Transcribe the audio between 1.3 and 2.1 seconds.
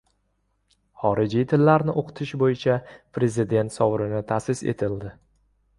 tillarni